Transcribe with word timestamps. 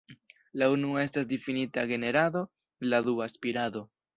La 0.61 0.69
unua 0.75 1.03
estas 1.09 1.29
difinita 1.35 1.85
"generado", 1.93 2.45
la 2.93 3.03
dua 3.11 3.29
"spirado". 3.39 3.89